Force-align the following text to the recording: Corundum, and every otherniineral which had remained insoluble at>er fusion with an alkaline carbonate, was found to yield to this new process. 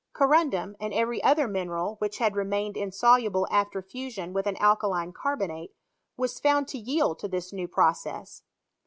Corundum, 0.15 0.75
and 0.79 0.95
every 0.95 1.21
otherniineral 1.21 1.99
which 1.99 2.17
had 2.17 2.35
remained 2.35 2.75
insoluble 2.75 3.45
at>er 3.51 3.83
fusion 3.83 4.33
with 4.33 4.47
an 4.47 4.55
alkaline 4.57 5.11
carbonate, 5.13 5.75
was 6.17 6.39
found 6.39 6.67
to 6.69 6.79
yield 6.79 7.19
to 7.19 7.27
this 7.27 7.53
new 7.53 7.67
process. 7.67 8.41